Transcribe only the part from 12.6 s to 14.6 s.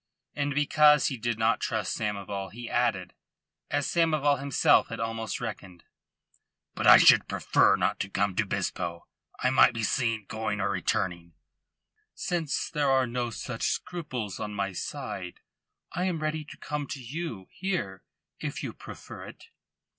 there are no such scruples on